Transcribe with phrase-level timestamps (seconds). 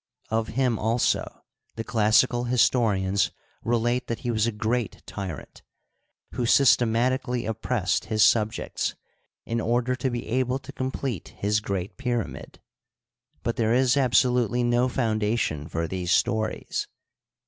[0.31, 1.43] Of him also
[1.75, 3.29] the classical historians
[3.63, 5.61] relate that he was a g^eat tyrant,
[6.31, 8.95] who systematically oppressed his subjects
[9.45, 12.59] in order to be able to complete his great pyra mid;
[13.43, 16.87] but there is absolutely no foundation for these stories.